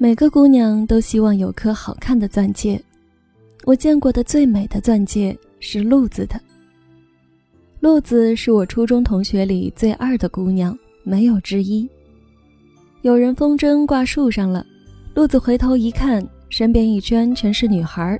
[0.00, 2.80] 每个姑娘都希望有颗好看的钻戒。
[3.64, 6.40] 我见过的最美的钻戒是鹿子的。
[7.80, 11.88] 鹿子是我初中同学里最二的姑娘，没有之一。
[13.02, 14.64] 有人风筝挂树上了，
[15.14, 18.16] 鹿子回头一看，身边一圈全是女孩，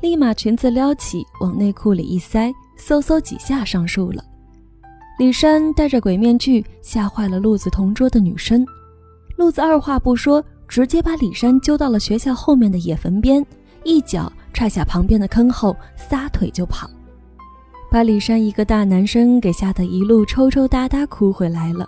[0.00, 4.24] 立马裙子撩起，往内裤里一塞，嗖嗖几下上树了。
[5.20, 8.66] 李珊戴着鬼面具，吓坏了鹿子同桌的女生。
[9.36, 10.44] 鹿子二话不说。
[10.72, 13.44] 直接把李珊揪到了学校后面的野坟边，
[13.84, 16.88] 一脚踹下旁边的坑后，撒腿就跑，
[17.90, 21.86] 把李珊一个大男生给吓得一路抽抽搭搭哭回来了，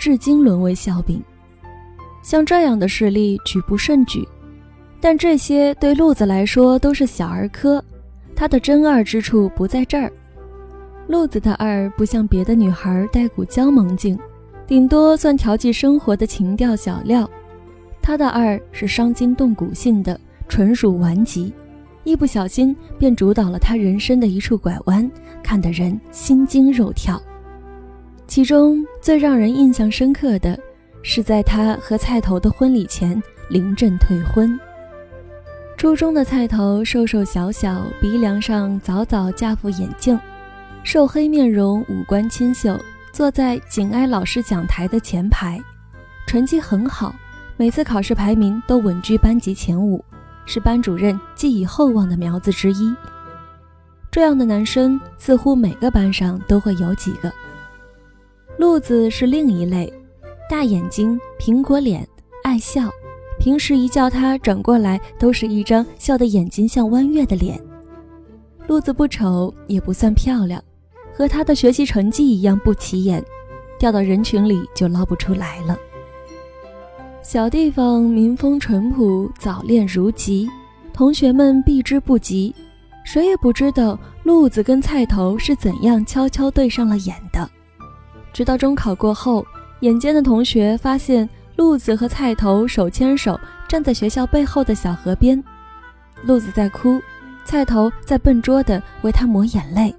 [0.00, 1.22] 至今沦为笑柄。
[2.24, 4.26] 像这样的事例举不胜举，
[5.00, 7.80] 但这些对路子来说都是小儿科，
[8.34, 10.12] 他的真二之处不在这儿。
[11.06, 14.18] 路子的二不像别的女孩带股娇萌劲，
[14.66, 17.30] 顶多算调剂生活的情调小料。
[18.06, 21.50] 他的二是伤筋动骨性的，纯属顽疾，
[22.04, 25.10] 一不小心便主导了他人生的一处拐弯，
[25.42, 27.18] 看得人心惊肉跳。
[28.26, 30.58] 其中最让人印象深刻的
[31.02, 34.60] 是，在他和菜头的婚礼前临阵退婚。
[35.78, 40.20] 初中的菜头瘦瘦小小，鼻梁上早早架副眼镜，
[40.82, 42.78] 瘦黑面容，五官清秀，
[43.12, 45.58] 坐在紧挨老师讲台的前排，
[46.26, 47.14] 成绩很好。
[47.56, 50.04] 每次考试排名都稳居班级前五，
[50.44, 52.92] 是班主任寄以厚望的苗子之一。
[54.10, 57.32] 这样的男生似乎每个班上都会有几个。
[58.58, 59.92] 路子是另一类，
[60.50, 62.06] 大眼睛，苹果脸，
[62.42, 62.90] 爱笑，
[63.38, 67.60] 平时一叫他转过来，都是一张笑得眼睛像弯月的脸。
[68.66, 70.62] 路子不丑，也不算漂亮，
[71.12, 73.24] 和他的学习成绩一样不起眼，
[73.78, 75.76] 掉到人群里就捞不出来了。
[77.24, 80.46] 小地方民风淳朴，早恋如疾，
[80.92, 82.54] 同学们避之不及，
[83.02, 87.48] 谁也不知道鹿子跟菜头是怎样悄悄对上了眼的。
[88.30, 89.44] 直到中考过后，
[89.80, 91.26] 眼尖的同学发现
[91.56, 95.42] 鹿子和菜头手牵手站在学校背后的小河边，
[96.24, 97.00] 鹿子在哭，
[97.46, 99.94] 菜头在笨拙地为他抹眼泪，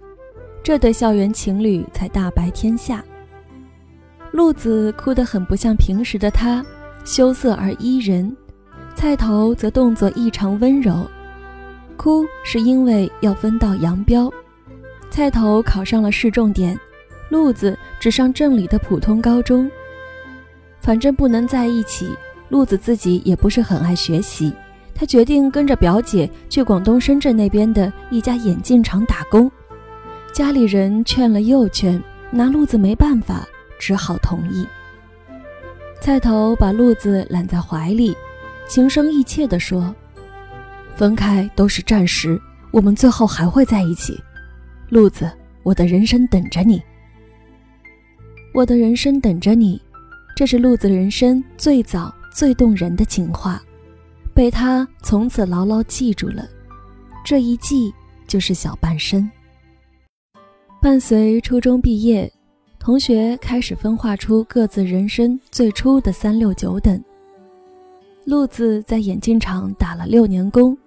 [0.61, 3.03] 这对校园情侣才大白天下。
[4.29, 6.63] 鹿子哭得很不像平时的他。
[7.05, 8.35] 羞涩而依人，
[8.95, 11.07] 菜头则动作异常温柔。
[11.95, 14.29] 哭是因为要分道扬镳，
[15.11, 16.77] 菜头考上了市重点，
[17.29, 19.69] 路子只上镇里的普通高中。
[20.81, 22.09] 反正不能在一起，
[22.49, 24.51] 路子自己也不是很爱学习，
[24.95, 29.49] 他决定跟着表姐去广东深圳那边的一家眼镜厂打工。
[30.33, 32.01] 家里人劝了又劝，
[32.31, 33.47] 拿路子没办法，
[33.79, 34.65] 只好同意。
[36.01, 38.15] 菜头把鹿子揽在怀里，
[38.67, 39.93] 情深意切地说
[40.95, 42.39] ：“分开都是暂时，
[42.71, 44.21] 我们最后还会在一起。
[44.89, 45.31] 鹿子，
[45.63, 46.81] 我的人生等着你。
[48.53, 49.81] 我的人生等着你。”
[50.35, 53.63] 这是鹿子人生最早最动人的情话，
[54.33, 56.45] 被他从此牢牢记住了。
[57.23, 57.93] 这一记
[58.27, 59.31] 就是小半生。
[60.81, 62.29] 伴随初中毕业。
[62.85, 67.03] 同学开始分化出各自人生最初的三六九等。
[68.25, 70.77] 路子在眼镜厂打了六年工，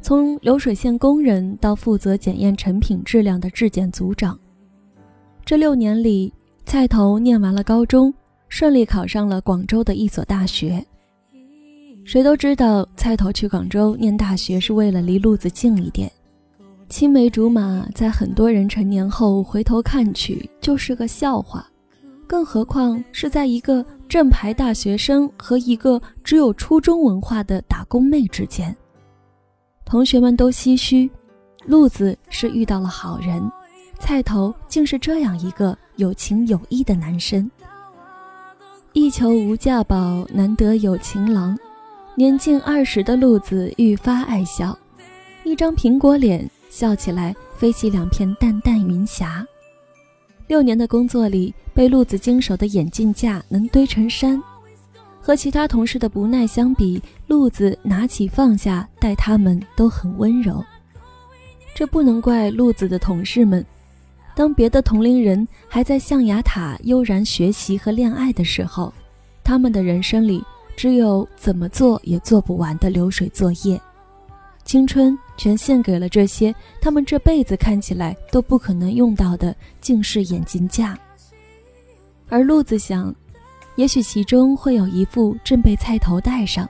[0.00, 4.40] 从流水线工人到负责检验成品质量的质检组长。
[5.44, 6.32] 这六年里，
[6.64, 8.10] 菜头念完了高中，
[8.48, 10.82] 顺利考上了广州的一所大学。
[12.06, 16.10] 谁都知道，菜头去广州念大学是为了离路子近一点。
[16.94, 21.66] 青梅竹马，在很多人成年后回头看去就是个笑话，
[22.24, 28.72] 更何况是在一个正牌大学生和一个只有初中文化的打工妹之间。
[29.84, 31.10] 同学们都唏嘘，
[31.66, 33.42] 路子是遇到了好人，
[33.98, 37.50] 菜头竟是这样一个有情有义的男生。
[38.92, 41.58] 一求无价宝，难得有情郎。
[42.14, 44.78] 年近二十的路子愈发爱笑，
[45.42, 46.48] 一张苹果脸。
[46.74, 49.46] 笑起来飞起两片淡淡云霞。
[50.48, 54.42] 六年的工作里，被路子经手的眼镜架能堆成山。
[55.20, 60.64] 和其他同事的不耐相比，路子拿起放下，待他们都很温柔。
[61.76, 63.64] 这不能怪路子的同事们。
[64.34, 68.92] 当别的同龄人还在象牙塔悠然学习和恋爱的时候，
[69.44, 70.42] 他们的人生里
[70.76, 73.80] 只有怎么做也做不完的流水作业。
[74.64, 80.98] 青春全献给了这些他们这辈子看起来都不可能用到的近视眼镜架。
[82.28, 83.14] 而路子想，
[83.76, 86.68] 也许其中会有一副正被菜头戴上。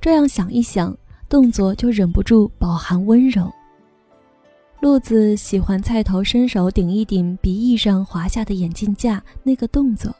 [0.00, 0.96] 这样想一想，
[1.28, 3.52] 动作就忍不住饱含温柔。
[4.80, 10.12] 鹿子喜欢菜头伸手顶一顶鼻翼上滑下的眼镜架那个动作，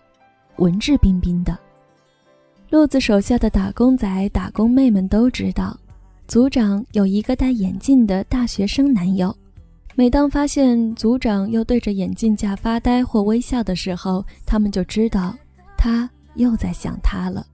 [0.57, 1.59] 文质彬彬的。
[2.71, 5.77] 鹿子手下的打工仔、打工妹们都知道，
[6.33, 9.37] 组长有一个戴眼镜的大学生男友。
[9.95, 15.37] 每当发现组长又对着眼镜架发呆或微笑的时候，他们就知道
[15.77, 17.47] 他又在想他了。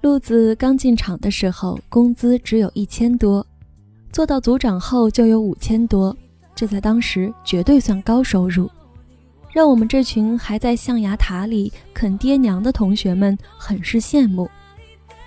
[0.00, 3.46] 路子刚进厂的时候，工资只有一千多，
[4.10, 6.16] 做到组长后就有五千多，
[6.54, 8.66] 这在当时绝对算高收入，
[9.52, 14.48] 让我们这群还在象牙塔里啃爹娘的同学们很是羡慕。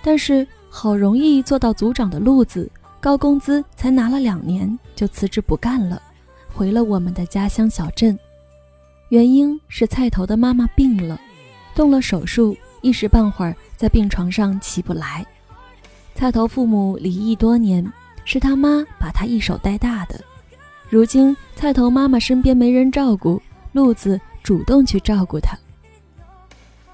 [0.02, 0.46] 但是
[0.76, 2.70] 好容易做到组长的路子。
[3.00, 6.02] 高工资才拿了两年就辞职不干了，
[6.52, 8.18] 回了我们的家乡小镇。
[9.08, 11.18] 原因是菜头的妈妈病了，
[11.74, 15.24] 动了手术，一时半会儿在病床上起不来。
[16.14, 17.90] 菜头父母离异多年，
[18.26, 20.20] 是他妈把他一手带大的。
[20.90, 23.40] 如今菜头妈妈身边没人照顾，
[23.72, 25.56] 路子主动去照顾他。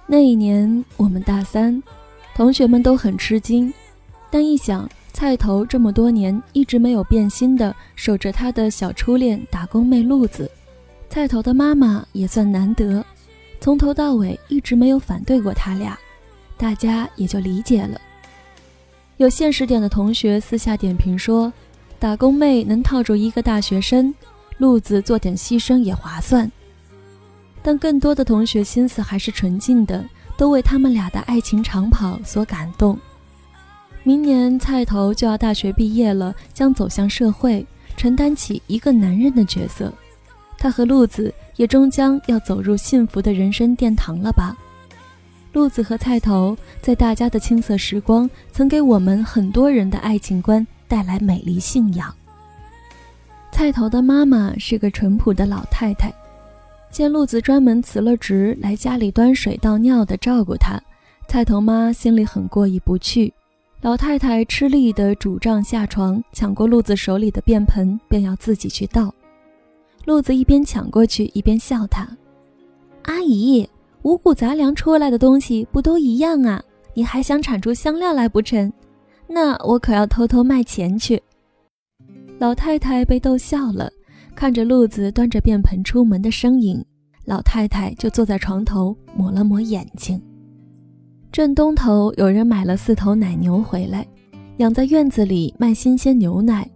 [0.07, 1.83] 那一年我们大三，
[2.35, 3.73] 同学们都很吃惊，
[4.31, 4.89] 但一想。
[5.15, 10.51] 菜头这么多年一直没有变心的守着他的小初恋打工妹路子，
[11.11, 13.05] 菜头的妈妈也算难得，
[13.61, 15.97] 从头到尾一直没有反对过他俩，
[16.57, 18.01] 大家也就理解了。
[19.19, 21.53] 有现实点的同学私下点评说，
[21.99, 24.13] 打工妹能套住一个大学生，
[24.57, 26.51] 路子做点牺牲也划算。
[27.63, 30.03] 但更多的同学心思还是纯净的，
[30.43, 32.99] 都为他们俩的爱情长跑所感动。
[34.03, 37.65] 明年菜头就要大学毕业了，将走向社会，
[37.97, 39.95] 承担起一个男人的角色。
[40.59, 44.57] 他和路子也终将要走入幸福的人生殿堂了吧？
[45.53, 52.13] 路子和菜头在大家的青涩时光，曾给我们很多人的爱情观带来美丽信仰。
[53.53, 56.13] 菜头的妈妈是个淳朴的老太太，
[56.93, 60.79] 见鹿子专门辞了职来家里端水倒尿的照顾他，
[61.27, 63.33] 菜头妈心里很过意不去。
[63.81, 69.13] 老太太吃力地拄杖下床，抢过鹿子手里的便盆，便要自己去倒。
[70.05, 72.07] 鹿子一边抢过去，一边笑他
[73.05, 73.67] ：“阿姨，
[74.03, 76.63] 五谷杂粮出来的东西不都一样啊？
[76.93, 78.71] 你还想产出香料来不成？
[79.27, 81.23] 那我可要偷偷卖钱去。”
[82.39, 83.91] 老太太被逗笑了，
[84.35, 86.85] 看着鹿子端着便盆出门的身影，
[87.27, 90.21] 老太太就坐在床头抹了抹眼睛。
[91.31, 94.07] 镇东头有人买了四头奶牛回来，
[94.59, 96.69] 养在院子里卖新鲜牛奶。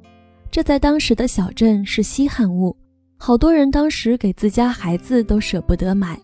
[0.50, 2.75] 这在当时的小镇是稀罕物，
[3.19, 6.19] 好多人当时给自家孩子都舍不得买。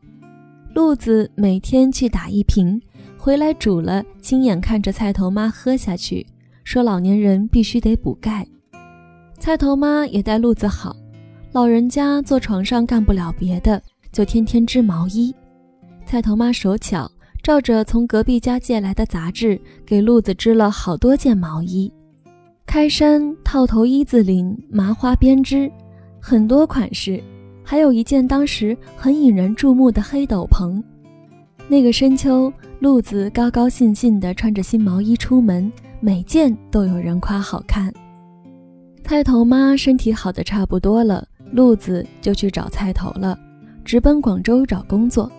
[0.75, 2.81] 鹿子每天去打一瓶，
[3.19, 6.27] 回来煮了，亲眼看着菜头妈喝下去，
[6.65, 8.47] 说老年人必须得补钙。
[9.39, 10.97] 菜头妈也待鹿子好，
[11.53, 15.35] 老人家坐床上干不了别的，就天天织毛衣。
[16.07, 17.11] 菜头妈手巧。
[17.43, 21.93] 照着从隔壁家借来的杂志，给鹿子织了好多件毛衣，
[22.65, 25.69] 开衫、套头、一字领、麻花编织，
[26.21, 27.21] 很多款式，
[27.65, 30.81] 还有一件当时很引人注目的黑斗篷。
[31.67, 37.93] 那个深秋，鹿子高高兴兴地穿着新毛衣出门，每件都有人夸好看。
[39.03, 43.39] 菜头妈身体好的差不多了，鹿子就去找菜头了，
[43.85, 45.31] 直奔广州找工作。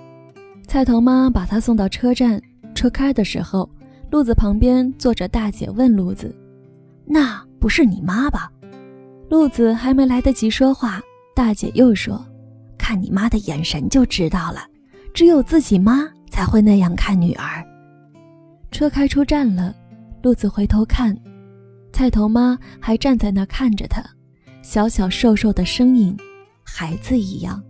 [0.67, 2.41] 菜头妈把他送到车站，
[2.75, 3.69] 车开的时候，
[4.11, 6.33] 路子旁边坐着大姐，问路子
[7.05, 8.51] ：“那不是你妈吧？”
[9.29, 11.01] 路子还没来得及说话，
[11.35, 12.23] 大姐又说
[12.77, 14.61] ：“看你妈的眼神就知道了，
[15.13, 17.65] 只有自己妈才会那样看女儿。”
[18.69, 19.75] 车开出站了，
[20.21, 21.17] 路子回头看，
[21.91, 24.03] 菜头妈还站在那看着他，
[24.63, 26.17] 小小瘦瘦的身影，
[26.63, 27.61] 孩子一样。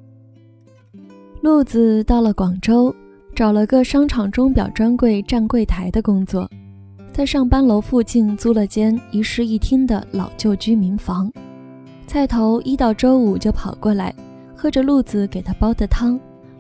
[1.42, 2.96] 路子到了广州，
[3.36, 6.48] 找了个商场钟表专柜站柜台的工作，
[7.12, 11.30] 在上班楼附近租了间一室一厅的老旧居民房。
[12.06, 14.14] 菜头一到周五就跑过来，
[14.56, 16.18] 喝着路子给他煲的汤，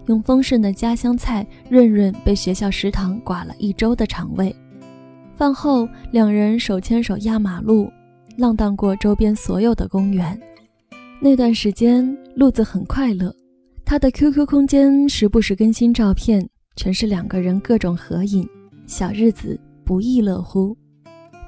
[0.07, 4.53] 用丰盛的家乡菜润润被学校食堂刮了一周的肠胃。
[5.35, 7.87] 饭后，两人手牵手压马路，
[8.37, 10.39] 浪荡过周边所有的公园。
[11.19, 13.33] 那段时间，路子很快乐。
[13.85, 18.47] 他的 QQ 空间时不时更新照片，全是两个人各种合影，
[18.87, 20.75] 小日子不亦乐乎。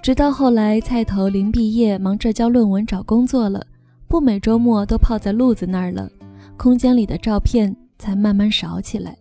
[0.01, 3.65] 直到后来，菜头临毕业忙着交论文找工作了，
[4.07, 6.09] 不每周末都泡在路子那儿了，
[6.57, 9.15] 空间里的照片才慢慢少起来。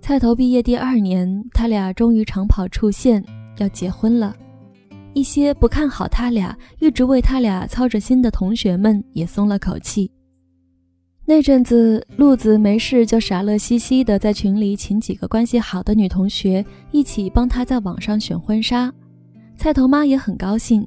[0.00, 3.24] 菜头毕业第二年，他俩终于长跑出现，
[3.58, 4.34] 要结婚了。
[5.16, 10.10] 一些不看好他俩、一直为他俩操着心的同学们也松了口气。
[11.24, 18.92] 那阵子，路子没事就傻乐兮兮的在群里请几个关系好的女同学一起帮他在网上选婚纱。
[19.56, 20.86] 菜头妈也很高兴。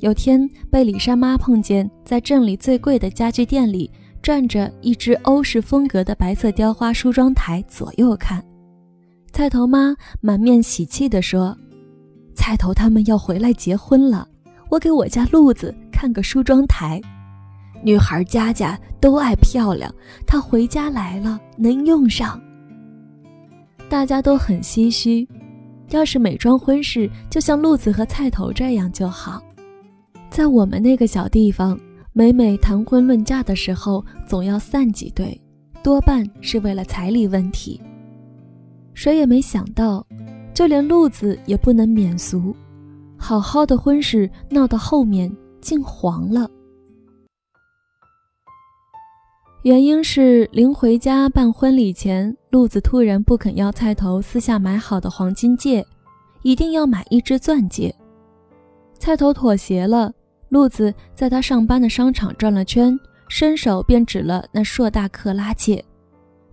[0.00, 3.88] 有天被李珊妈碰见，在镇里最贵的家具店里
[4.20, 8.44] 转着一只欧式风格的白色雕花梳妆台，左右看。
[9.32, 11.56] 菜头妈满面喜气地说
[12.38, 14.26] ：“菜头他们要回来结婚了，
[14.70, 17.00] 我给我家路子看个梳妆台。
[17.82, 19.92] 女孩家家都爱漂亮，
[20.24, 22.40] 她回家来了能用上。”
[23.90, 25.28] 大家都很唏嘘，
[25.90, 29.42] 要是美妆婚事就像路子和菜头这样就好。
[30.30, 31.76] 在我们那个小地方，
[32.12, 35.38] 每每谈婚论嫁的时候，总要散几对，
[35.82, 37.82] 多半是为了彩礼问题。
[38.94, 40.06] 谁也没想到，
[40.58, 42.52] 就连路子也不能免俗，
[43.16, 46.50] 好好的婚事闹到后面竟黄了。
[49.62, 55.86] 原因是临回家办婚礼前，路子突然不肯要菜头私下买好的黄金戒，
[56.42, 57.94] 一定要买一只钻戒。
[58.98, 60.12] 菜头妥协了。
[60.48, 62.98] 路子在他上班的商场转了圈，
[63.28, 65.84] 伸手便指了那硕大克拉戒。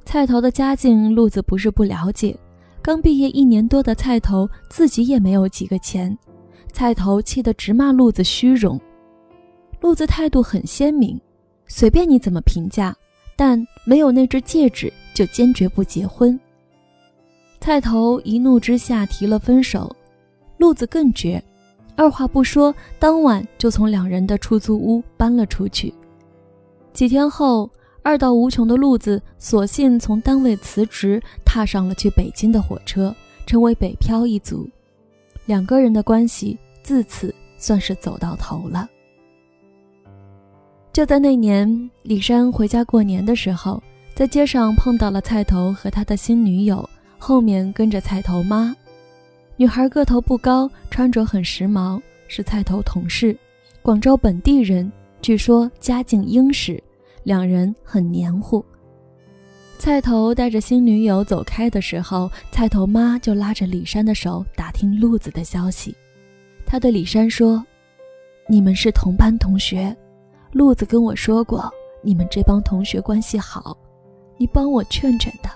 [0.06, 2.38] 菜头的家境，路子不是不了解。
[2.86, 6.16] 刚毕业一年多的菜头自己也没有几个钱。
[6.72, 8.80] 菜头气得直骂路子虚荣。
[9.82, 11.20] 路子态度很鲜明，
[11.66, 12.96] 随便你怎么评价，
[13.36, 16.40] 但没有那只戒指就坚决不结婚。
[17.60, 19.92] 菜头一怒之下提了分手，
[20.60, 21.44] 路子更绝。
[21.96, 25.92] 二话不说，当晚就从两人的出租屋搬了出去。
[26.94, 27.68] 几天后，
[28.06, 33.14] 二到无穷的路子索性从单位辞职，踏上了去北京的火车，
[33.48, 34.70] 成为北漂一族。
[35.48, 38.88] 两个人的关系自此算是走到头了。
[40.94, 43.82] 就在那年，李山回家过年的时候，
[44.14, 48.76] 在街上碰到了菜头和他的新女友，后面跟着菜头妈。
[49.58, 53.36] 女孩个头不高，穿着很时髦，是菜头同事，
[53.82, 54.92] 广州本地人，
[55.24, 56.82] 据说家境殷实，
[57.26, 58.64] 两人很黏糊。
[59.78, 65.94] 菜头带着新女友走开的时候，菜头妈就拉着李山的手打听路子的消息。
[66.66, 67.62] 他对李山说
[68.48, 69.94] ：“你们是同班同学，
[70.52, 71.70] 路子跟我说过，
[72.02, 73.76] 你们这帮同学关系好，
[74.38, 75.54] 你帮我劝劝他，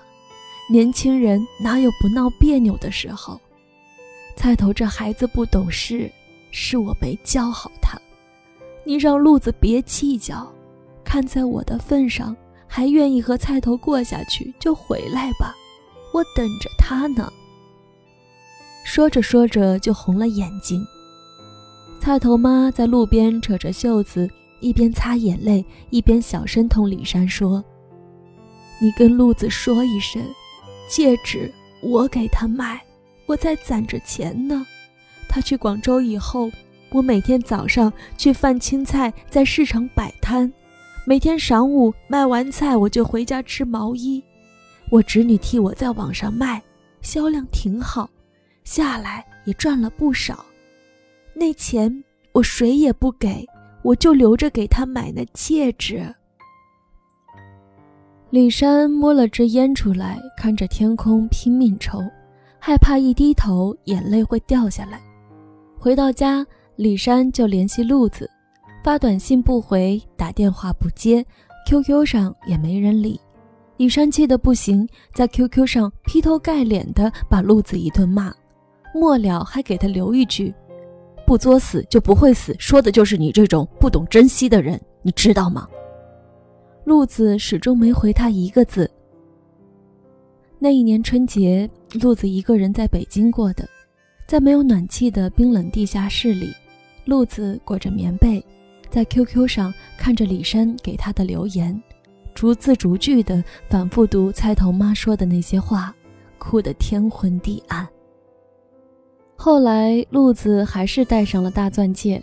[0.70, 3.40] 年轻人哪有不闹别扭的时候？”
[4.36, 6.10] 菜头这孩子不懂事，
[6.50, 7.98] 是我没教好他。
[8.84, 10.50] 你让路子别计较，
[11.10, 12.36] 看在我的份上，
[12.68, 15.52] 还愿意和菜头过下去，就回来吧，
[16.14, 17.28] 我等着他呢。
[18.84, 20.80] 说着说着就红了眼睛。
[22.00, 27.64] 菜头妈在路边扯着袖子，一边擦眼泪，一边小声同李山说
[28.80, 30.22] ：“你跟路子说一声，
[30.88, 31.52] 戒指
[31.82, 32.80] 我给他买。”
[33.26, 34.64] 我在攒着钱呢。
[35.28, 36.48] 他去广州以后，
[36.92, 40.48] 我每天早上去贩青菜，在市场摆摊；
[41.10, 44.22] 每天晌午卖完菜，我就回家织毛衣。
[44.90, 46.62] 我侄女替我在网上卖，
[47.02, 48.08] 销量挺好，
[48.62, 50.46] 下来也赚了不少。
[51.34, 51.92] 那钱
[52.30, 53.44] 我谁也不给，
[53.82, 56.14] 我就留着给她买那戒指。
[58.30, 61.98] 李山摸了支烟出来，看着天空拼命抽。
[62.60, 65.00] 害怕一低头眼泪会掉下来。
[65.76, 68.30] 回到家，李山就联系路子，
[68.82, 71.24] 发短信不回，打电话不接
[71.66, 73.20] ，QQ 上也没人理。
[73.76, 78.32] 李山气得不行，在 QQ 上劈头盖脸的把路子一顿骂，
[78.94, 80.54] 末了还给他留一句
[81.26, 85.68] ：“不作死就不会死，说的就是你这种不懂珍惜的人，你知道吗？”
[86.84, 88.90] 路子始终没回他一个字。
[90.58, 91.68] 那一年春节，
[92.00, 93.68] 路子一个人在北京过的，
[94.26, 96.52] 在没有暖气的冰冷地下室里，
[97.04, 98.44] 路子裹着棉被，
[98.90, 101.80] 在 QQ 上看着李珊给他的留言，
[102.34, 105.94] 逐字逐句的反复读菜头妈说的那些话，
[106.38, 107.86] 哭得天昏地暗。
[109.36, 112.22] 后来，路子还是戴上了大钻戒，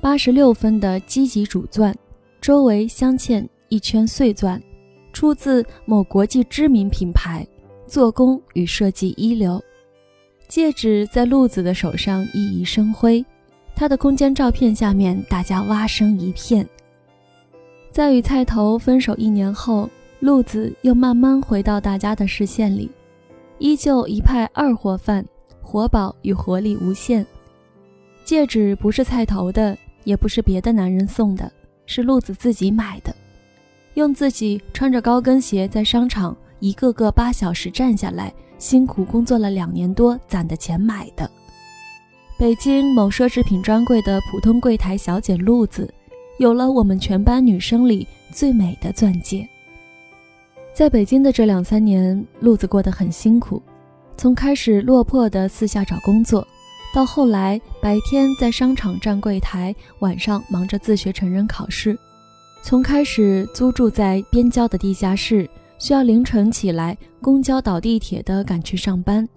[0.00, 1.96] 八十六分的积极主钻，
[2.40, 4.62] 周围镶嵌一圈碎钻，
[5.12, 7.46] 出自某国际知名品牌。
[7.84, 9.62] 做工与设计一流，
[10.48, 13.22] 戒指在路子的手上熠熠生辉。
[13.74, 16.66] 他的空间照片下面，大家蛙声一片。
[17.90, 22.90] 在与菜头分手一年后，路子又慢慢回到大家的视线里，
[23.58, 25.24] 依旧一派二货范，
[25.60, 27.26] 活宝与活力无限。
[28.24, 31.50] 戒指不是菜头的，也不是别的男人送的，
[31.84, 33.14] 是路子自己买的，
[33.94, 41.28] 用自己穿着高跟鞋在商场一个个八小时站下来，辛苦工作了两年多攒的钱买的。
[42.42, 45.88] 北京某奢侈品专柜的普通柜台小姐路子，
[46.40, 49.48] 有了我们全班女生里最美的钻戒。
[50.74, 53.62] 在北京的这两三年，路子过得很辛苦，
[54.16, 56.44] 从开始落魄的私下找工作。
[56.92, 61.96] 到后来，白天在商场站柜台，晚上忙着自学成人考试。
[62.64, 69.28] 从开始租住在边郊的地下室，需要凌晨起来公交倒地铁的赶去上班，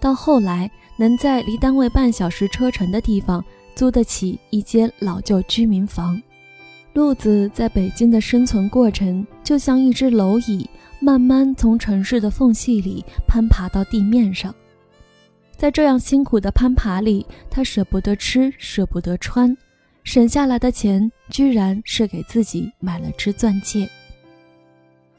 [0.00, 6.20] 到后来能在离单位半小时车程的地方租得起一间老旧居民房，
[6.94, 10.68] 路子在北京的生存过程就像一只蝼蚁，
[11.00, 14.54] 慢慢从城市的缝隙里攀爬到地面上。
[15.56, 19.54] 在这样辛苦的攀爬里，他舍不得吃，舍不得穿，
[20.04, 23.86] 省下来的钱居然是给自己买了只钻戒。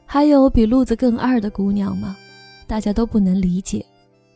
[0.06, 2.18] 还有比路子更二的姑娘吗？
[2.66, 3.86] 大家都不能理解。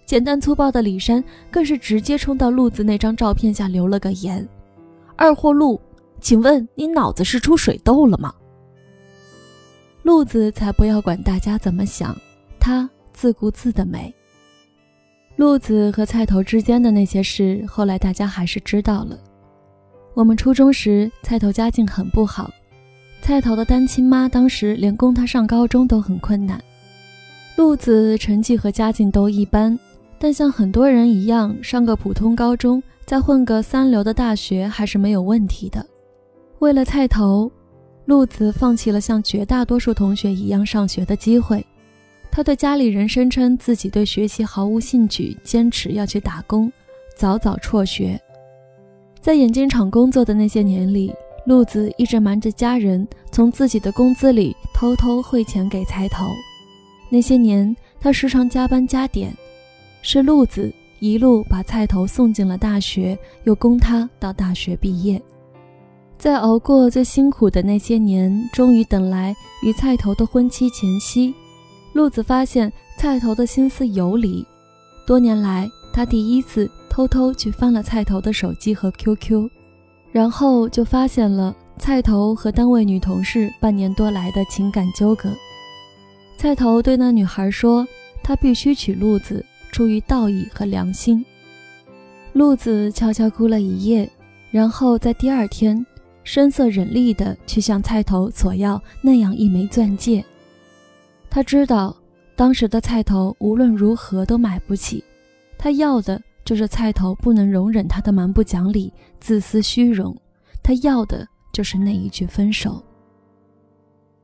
[0.06, 4.48] 简单粗暴的李珊更是直接冲到路子那张照片下留了个言
[5.18, 5.82] ：“二货路，
[6.20, 8.34] 请问你脑子是出水痘了吗？”
[10.04, 12.16] 路子才不要管大家怎么想，
[12.60, 14.14] 他自顾自的美。
[15.36, 19.20] 路子和菜头之间的那些事，后来大家还是知道了。
[20.14, 22.50] 我们初中时，菜头家境很不好，
[23.22, 26.64] 菜头的单亲妈当时连供他上高中都很困难。
[27.58, 29.78] 路子成绩和家境都一般，
[30.18, 35.86] 但像很多人一样，上个普通高中，再混个三流的大学还是没有问题的。
[36.60, 37.52] 为了菜头，
[38.06, 41.66] 路子放弃了像绝大多数同学一样上学的机会。
[42.32, 46.72] 他对家里人声称自己对学习毫无兴趣，坚持要去打工，
[47.16, 48.20] 早早辍学。
[49.22, 51.14] 在眼镜厂工作的那些年里，
[51.46, 56.26] 路子一直瞒着家人，从自己的工资里偷偷汇钱给菜头。
[57.10, 59.34] 那些年，他时常加班加点，
[60.08, 65.20] 是路子一路把菜头送进了大学，又供他到大学毕业。
[66.16, 71.34] 在熬过最辛苦的那些年，终于等来与菜头的婚期前夕。
[71.94, 74.46] 路子发现菜头的心思有理，
[75.08, 79.50] 多年来他第一次偷偷去翻了菜头的手机和 QQ，
[80.12, 85.32] 然后就发现了菜头和单位女同事半年多来的情感纠葛。
[86.38, 87.88] 菜头对那女孩说
[88.22, 89.44] ：“他必须娶路子，
[89.76, 91.26] 出于道义和良心。”
[92.32, 94.10] 路子悄悄哭了一夜，
[94.50, 95.86] 然后在第二天
[96.24, 100.24] 声色忍厉地去向菜头索要那样一枚钻戒。
[101.30, 101.94] 他知道，
[102.38, 105.04] 当时的菜头无论如何都买不起，
[105.58, 110.16] 他要的就是菜头不能容忍他的蛮不讲理、自私虚荣，
[110.64, 112.82] 他要的就是那一句分手。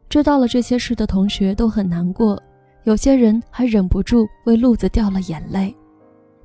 [0.08, 2.42] 知道了这些事的同学都很难过，
[2.84, 5.76] 有些人还忍不住为路子掉了眼泪，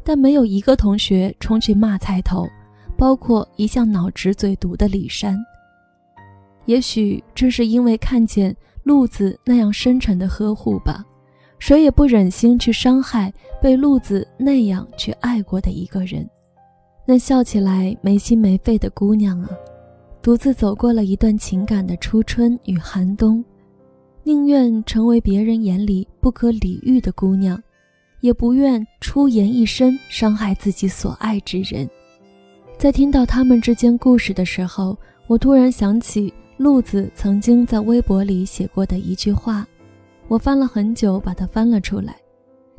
[0.05, 2.47] 但没有一个同学冲去骂菜头，
[2.97, 5.37] 包括一向脑直嘴毒的李珊。
[6.67, 8.57] 也许正是因为看见。
[8.83, 11.05] 路子那样深沉的呵护吧，
[11.59, 16.25] 谁也不忍心去伤害被路子那样去爱过的一个人。
[17.05, 19.51] 那笑起来没心没肺的姑娘啊，
[20.23, 23.45] 独自走过了一段情感的初春与寒冬，
[24.27, 27.63] 宁愿成为别人眼里不可理喻的姑娘，
[28.23, 31.89] 也不愿出言一声伤害自己所爱之人。
[32.77, 36.35] 在听到他们之间故事的时候，我突然想起。
[36.57, 39.65] 路子曾经在微博里写过的一句话，
[40.27, 42.17] 我翻了很久，把它翻了出来。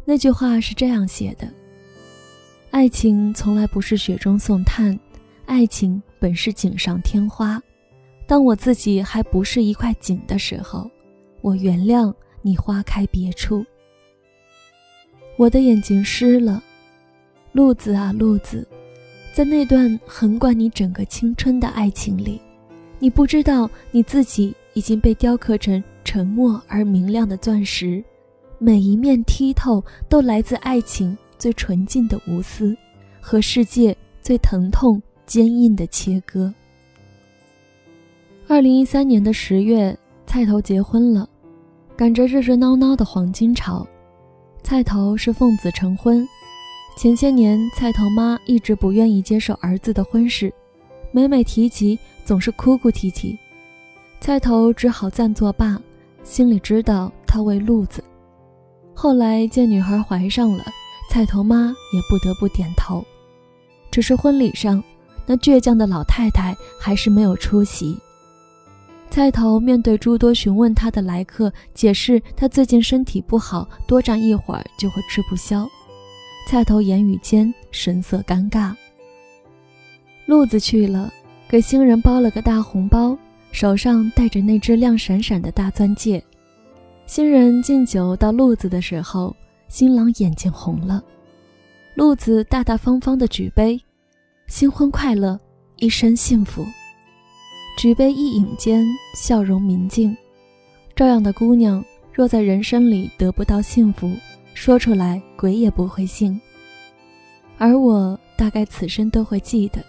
[0.04, 1.48] 那句话是这样写的
[2.72, 5.00] ：“爱情从来不是雪中送炭，
[5.46, 7.62] 爱情本是锦上添花。
[8.26, 10.90] 当我自己还不是一块锦的时候，
[11.42, 13.66] 我原谅你花开别处。”
[15.38, 16.64] 我的眼睛湿了，
[17.52, 18.68] 路子啊路子，
[19.34, 22.42] 在那段横贯你整个青春的爱情里。
[23.00, 28.04] 你不知道你自己已经被雕刻成沉默而明亮的钻石，
[28.58, 32.76] 每一面剔透都来自爱情最纯净的无私，
[33.22, 36.52] 和世界最疼痛坚硬的切割。
[38.48, 39.96] 二零一三年的十月，
[40.28, 41.28] 菜头结婚了，
[41.96, 43.88] 赶着热热闹闹的黄金潮。
[44.62, 46.28] 菜头是奉子成婚，
[46.98, 50.54] 前些年菜头妈一直不愿意接受儿子的婚事。
[51.14, 53.40] 每每提及，总是哭哭啼啼，
[54.20, 55.82] 菜头只好暂作罢，
[56.24, 58.04] 心里知道他为路子。
[58.94, 60.64] 后来见女孩怀上了，
[61.10, 63.02] 菜头妈也不得不点头。
[63.90, 64.84] 只是婚礼上，
[65.26, 67.98] 那倔强的老太太还是没有出席。
[69.18, 75.68] 菜头面对诸多询问他的来客，解释他最近身体不好，多站一会儿就会吃不消。
[76.48, 78.76] 菜头言语间神色尴尬。
[80.28, 81.12] 路子去了，
[81.50, 83.18] 给新人包了个大红包，
[83.52, 86.24] 手上戴着那只亮闪闪的大钻戒。
[87.08, 89.36] 新人敬酒到路子的时候，
[89.68, 91.04] 新郎眼睛红了。
[91.96, 93.82] 路子大大方方的举杯，
[94.46, 95.40] 新婚快乐，
[95.78, 96.64] 一生幸福。
[97.78, 100.18] 举杯一饮间，笑容明净。
[100.96, 104.12] 这样的姑娘，若在人生里得不到幸福，
[104.56, 106.42] 说出来鬼也不会信。
[107.60, 109.80] 而我大概此生都会记得，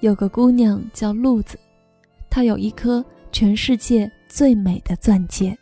[0.00, 1.58] 有个姑娘叫鹿子，
[2.30, 5.54] 她有一颗全世界最美的钻戒。